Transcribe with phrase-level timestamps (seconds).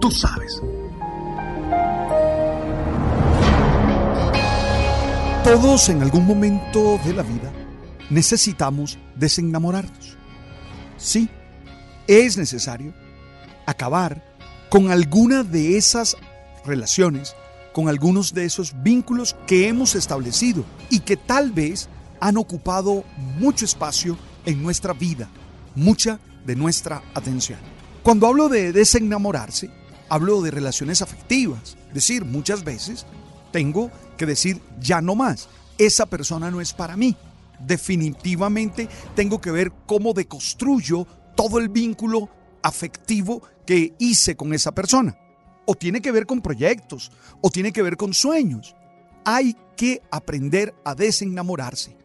[0.00, 0.62] Tú sabes.
[5.44, 7.52] Todos en algún momento de la vida
[8.08, 10.16] necesitamos desenamorarnos.
[10.96, 11.28] Sí,
[12.06, 12.94] es necesario
[13.66, 14.24] acabar
[14.70, 16.16] con alguna de esas
[16.64, 17.34] relaciones,
[17.72, 21.88] con algunos de esos vínculos que hemos establecido y que tal vez
[22.20, 23.04] han ocupado
[23.38, 25.28] mucho espacio en nuestra vida,
[25.74, 27.58] mucha de nuestra atención.
[28.02, 29.70] Cuando hablo de desenamorarse,
[30.10, 33.06] hablo de relaciones afectivas, es decir, muchas veces
[33.52, 37.16] tengo que decir ya no más, esa persona no es para mí.
[37.58, 42.28] Definitivamente tengo que ver cómo deconstruyo todo el vínculo
[42.62, 45.16] afectivo que hice con esa persona.
[45.64, 48.74] O tiene que ver con proyectos, o tiene que ver con sueños.
[49.24, 51.96] Hay que aprender a desenamorarse.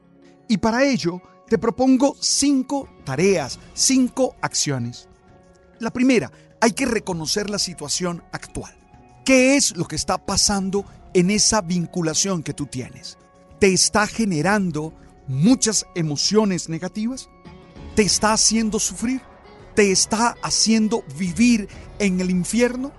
[0.48, 5.08] Y para ello te propongo cinco tareas, cinco acciones.
[5.80, 6.32] La primera,
[6.66, 8.76] hay que reconocer la situación actual.
[9.24, 10.84] ¿Qué es lo que está pasando
[11.14, 13.20] en esa vinculación que tú tienes?
[13.60, 14.92] ¿Te está generando
[15.28, 17.30] muchas emociones negativas?
[17.96, 19.22] ¿Te está haciendo sufrir?
[19.76, 22.92] ¿Te está haciendo vivir en el infierno?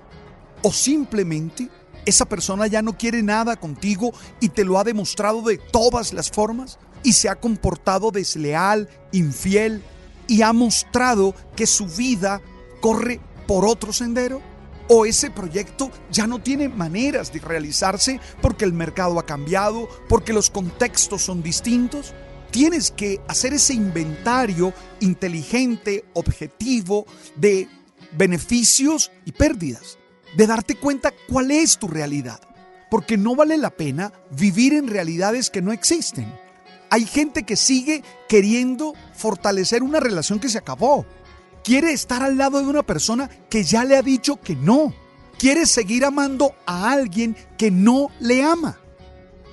[0.62, 1.68] ¿O simplemente
[2.04, 6.30] esa persona ya no quiere nada contigo y te lo ha demostrado de todas las
[6.30, 6.78] formas?
[7.02, 9.82] y se ha comportado desleal, infiel
[10.26, 12.40] y ha mostrado que su vida
[12.80, 14.42] corre por otro sendero?
[14.88, 20.32] ¿O ese proyecto ya no tiene maneras de realizarse porque el mercado ha cambiado, porque
[20.32, 22.14] los contextos son distintos?
[22.52, 27.68] Tienes que hacer ese inventario inteligente, objetivo, de
[28.12, 29.98] beneficios y pérdidas,
[30.36, 32.40] de darte cuenta cuál es tu realidad,
[32.90, 36.32] porque no vale la pena vivir en realidades que no existen.
[36.90, 41.04] Hay gente que sigue queriendo fortalecer una relación que se acabó.
[41.66, 44.94] Quiere estar al lado de una persona que ya le ha dicho que no.
[45.36, 48.78] Quiere seguir amando a alguien que no le ama.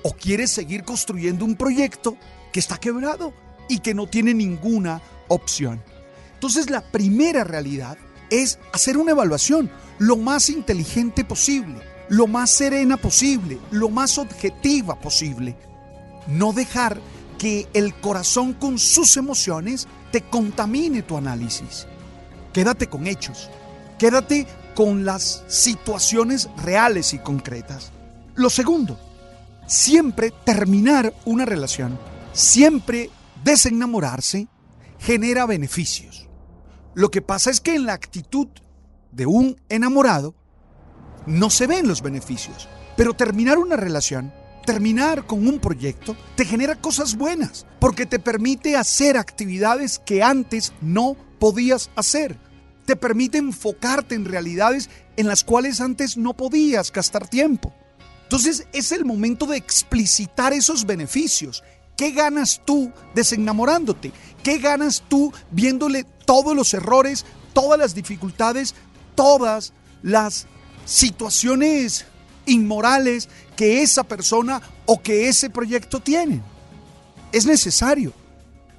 [0.04, 2.16] O quiere seguir construyendo un proyecto
[2.52, 3.34] que está quebrado
[3.68, 5.82] y que no tiene ninguna opción.
[6.34, 7.98] Entonces la primera realidad
[8.30, 15.00] es hacer una evaluación lo más inteligente posible, lo más serena posible, lo más objetiva
[15.00, 15.56] posible.
[16.28, 17.00] No dejar
[17.38, 21.88] que el corazón con sus emociones te contamine tu análisis.
[22.54, 23.50] Quédate con hechos,
[23.98, 27.90] quédate con las situaciones reales y concretas.
[28.36, 28.96] Lo segundo,
[29.66, 31.98] siempre terminar una relación,
[32.32, 33.10] siempre
[33.42, 34.46] desenamorarse,
[35.00, 36.28] genera beneficios.
[36.94, 38.46] Lo que pasa es que en la actitud
[39.10, 40.36] de un enamorado
[41.26, 44.32] no se ven los beneficios, pero terminar una relación
[44.64, 50.72] terminar con un proyecto te genera cosas buenas, porque te permite hacer actividades que antes
[50.80, 52.38] no podías hacer.
[52.86, 54.88] Te permite enfocarte en realidades
[55.18, 57.70] en las cuales antes no podías gastar tiempo.
[58.22, 61.62] Entonces es el momento de explicitar esos beneficios.
[61.98, 64.10] ¿Qué ganas tú desenamorándote?
[64.42, 68.74] ¿Qué ganas tú viéndole todos los errores, todas las dificultades,
[69.14, 70.46] todas las
[70.86, 72.06] situaciones
[72.46, 76.42] inmorales que esa persona o que ese proyecto tienen.
[77.32, 78.14] Es necesario.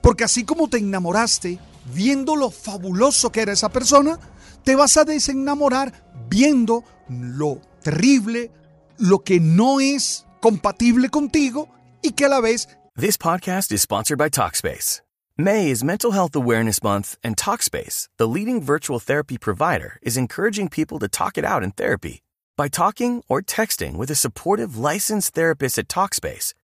[0.01, 4.19] Porque así como te enamoraste viendo lo fabuloso que era esa persona,
[4.63, 5.93] te vas a desenamorar
[6.29, 8.51] viendo lo terrible,
[8.97, 11.69] lo que no es compatible contigo
[12.01, 12.67] y que a la vez
[12.97, 15.01] This podcast is sponsored by Talkspace.
[15.37, 20.69] May is Mental Health Awareness Month, and Talkspace, the leading virtual therapy provider, is encouraging
[20.69, 22.23] people to talk it out in therapy.
[22.55, 26.53] By talking or texting with a supportive licensed therapist at Talkspace,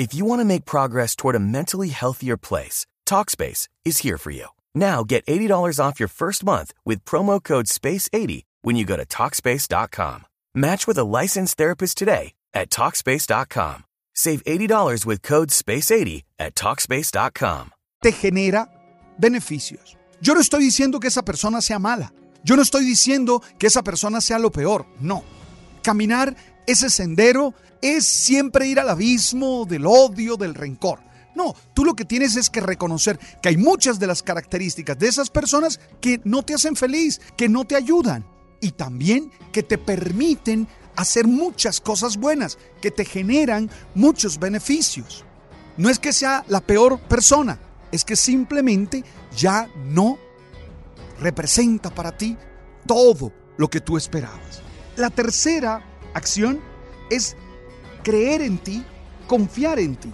[0.00, 4.30] If you want to make progress toward a mentally healthier place, Talkspace is here for
[4.30, 4.46] you.
[4.74, 9.04] Now get $80 off your first month with promo code SPACE80 when you go to
[9.04, 10.24] Talkspace.com.
[10.54, 13.84] Match with a licensed therapist today at Talkspace.com.
[14.14, 17.70] Save $80 with code SPACE80 at Talkspace.com.
[18.00, 18.70] te genera
[19.18, 19.98] beneficios.
[20.22, 22.10] Yo no estoy diciendo que esa persona sea mala.
[22.42, 24.86] Yo no estoy diciendo que esa persona sea lo peor.
[24.98, 25.24] No.
[25.82, 26.34] Caminar
[26.70, 31.00] ese sendero es siempre ir al abismo del odio, del rencor.
[31.34, 35.08] No, tú lo que tienes es que reconocer que hay muchas de las características de
[35.08, 38.26] esas personas que no te hacen feliz, que no te ayudan
[38.60, 45.24] y también que te permiten hacer muchas cosas buenas, que te generan muchos beneficios.
[45.76, 47.58] No es que sea la peor persona,
[47.92, 49.04] es que simplemente
[49.36, 50.18] ya no
[51.20, 52.36] representa para ti
[52.86, 54.60] todo lo que tú esperabas.
[54.96, 55.82] La tercera
[56.14, 56.60] acción
[57.10, 57.36] es
[58.02, 58.84] creer en ti,
[59.26, 60.10] confiar en ti,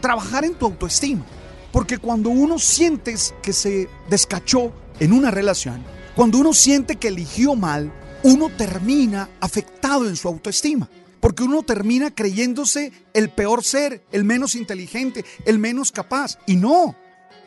[0.00, 1.24] trabajar en tu autoestima.
[1.72, 5.84] Porque cuando uno sientes que se descachó en una relación,
[6.14, 10.88] cuando uno siente que eligió mal, uno termina afectado en su autoestima.
[11.20, 16.38] Porque uno termina creyéndose el peor ser, el menos inteligente, el menos capaz.
[16.46, 16.96] Y no,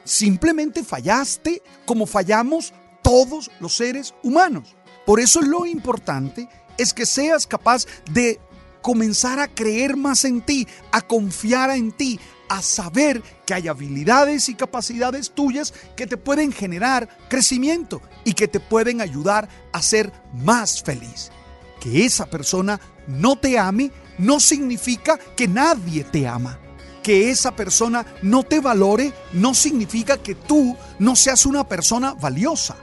[0.03, 4.75] simplemente fallaste como fallamos todos los seres humanos.
[5.05, 6.47] Por eso lo importante
[6.79, 8.39] es que seas capaz de
[8.81, 14.49] comenzar a creer más en ti, a confiar en ti, a saber que hay habilidades
[14.49, 20.11] y capacidades tuyas que te pueden generar crecimiento y que te pueden ayudar a ser
[20.33, 21.31] más feliz.
[21.79, 26.59] Que esa persona no te ame no significa que nadie te ama.
[27.03, 32.75] Que esa persona no te valore no significa que tú no seas una persona valiosa.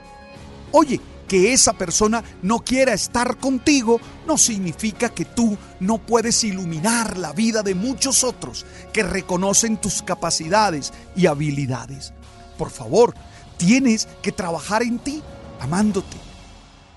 [0.71, 7.17] Oye, que esa persona no quiera estar contigo no significa que tú no puedes iluminar
[7.17, 12.13] la vida de muchos otros que reconocen tus capacidades y habilidades.
[12.57, 13.13] Por favor,
[13.57, 15.21] tienes que trabajar en ti,
[15.59, 16.17] amándote,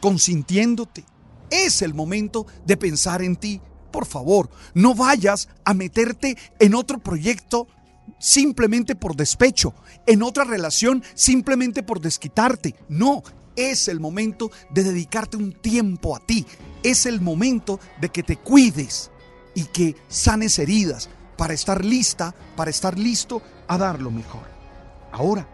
[0.01, 1.05] consintiéndote.
[1.51, 3.61] Es el momento de pensar en ti.
[3.91, 7.67] Por favor, no vayas a meterte en otro proyecto
[8.19, 9.75] simplemente por despecho,
[10.07, 12.77] en otra relación simplemente por desquitarte.
[12.89, 13.23] No,
[13.57, 16.47] es el momento de dedicarte un tiempo a ti.
[16.83, 19.11] Es el momento de que te cuides
[19.55, 24.49] y que sanes heridas para estar lista, para estar listo a dar lo mejor.
[25.13, 25.49] Ahora,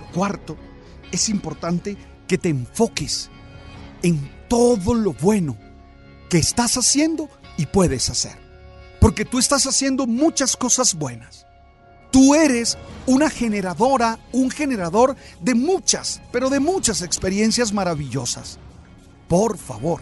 [0.00, 0.56] lo cuarto,
[1.10, 3.30] es importante que te enfoques
[4.02, 5.56] en todo lo bueno
[6.28, 8.36] que estás haciendo y puedes hacer.
[9.00, 11.47] Porque tú estás haciendo muchas cosas buenas.
[12.10, 18.58] Tú eres una generadora, un generador de muchas, pero de muchas experiencias maravillosas.
[19.28, 20.00] Por favor,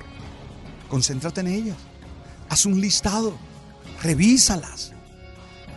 [0.88, 1.76] concéntrate en ellas.
[2.48, 3.34] Haz un listado,
[4.02, 4.92] revísalas.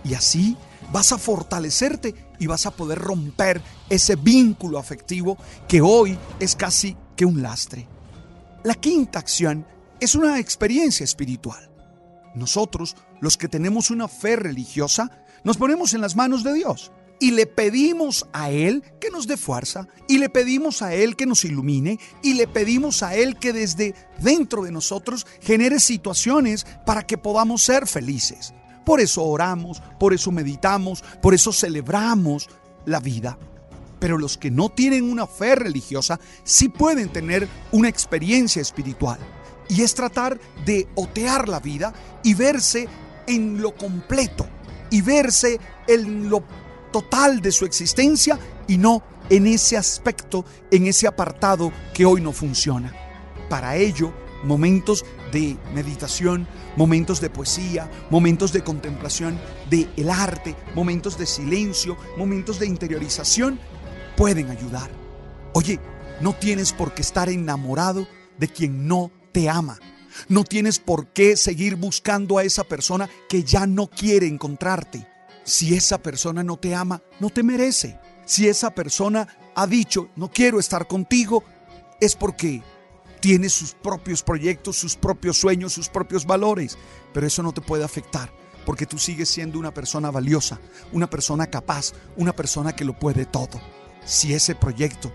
[0.03, 0.55] Y así
[0.91, 6.95] vas a fortalecerte y vas a poder romper ese vínculo afectivo que hoy es casi
[7.15, 7.87] que un lastre.
[8.63, 9.65] La quinta acción
[9.99, 11.68] es una experiencia espiritual.
[12.39, 15.11] Nosotros, los que tenemos una fe religiosa,
[15.43, 19.37] nos ponemos en las manos de Dios y le pedimos a Él que nos dé
[19.37, 23.53] fuerza y le pedimos a Él que nos ilumine y le pedimos a Él que
[23.53, 28.53] desde dentro de nosotros genere situaciones para que podamos ser felices.
[28.85, 32.49] Por eso oramos, por eso meditamos, por eso celebramos
[32.85, 33.37] la vida.
[33.99, 39.19] Pero los que no tienen una fe religiosa sí pueden tener una experiencia espiritual.
[39.69, 42.89] Y es tratar de otear la vida y verse
[43.27, 44.45] en lo completo
[44.89, 46.43] y verse en lo
[46.91, 52.31] total de su existencia y no en ese aspecto, en ese apartado que hoy no
[52.31, 52.93] funciona.
[53.47, 54.11] Para ello,
[54.43, 61.97] momentos de meditación, momentos de poesía, momentos de contemplación de el arte, momentos de silencio,
[62.17, 63.59] momentos de interiorización
[64.17, 64.89] pueden ayudar.
[65.53, 65.79] Oye,
[66.21, 68.07] no tienes por qué estar enamorado
[68.37, 69.79] de quien no te ama.
[70.27, 75.07] No tienes por qué seguir buscando a esa persona que ya no quiere encontrarte.
[75.43, 77.97] Si esa persona no te ama, no te merece.
[78.25, 81.43] Si esa persona ha dicho, no quiero estar contigo,
[81.99, 82.61] es porque
[83.19, 86.77] tiene sus propios proyectos, sus propios sueños, sus propios valores.
[87.13, 88.31] Pero eso no te puede afectar
[88.69, 90.59] porque tú sigues siendo una persona valiosa,
[90.91, 93.59] una persona capaz, una persona que lo puede todo.
[94.05, 95.11] Si ese proyecto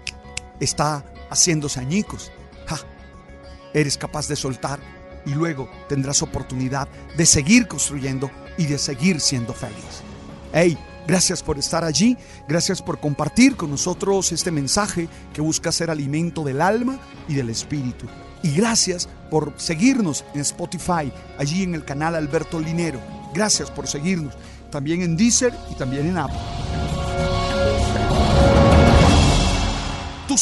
[0.59, 2.33] está haciéndose añicos,
[3.75, 4.81] eres capaz de soltar
[5.27, 10.03] y luego tendrás oportunidad de seguir construyendo y de seguir siendo feliz.
[10.53, 12.17] Hey, gracias por estar allí,
[12.49, 17.51] gracias por compartir con nosotros este mensaje que busca ser alimento del alma y del
[17.51, 18.07] espíritu.
[18.43, 23.01] Y gracias por seguirnos en Spotify, allí en el canal Alberto Linero.
[23.33, 24.35] Gracias por seguirnos,
[24.71, 26.39] también en Deezer y también en Apple.
[30.29, 30.37] Tú